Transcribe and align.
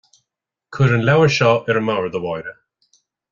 Cuir 0.77 0.93
an 0.95 1.05
leabhar 1.09 1.31
seo 1.35 1.51
ar 1.73 1.79
an 1.81 1.87
mbord, 1.91 2.19
a 2.21 2.23
Mháire 2.25 2.55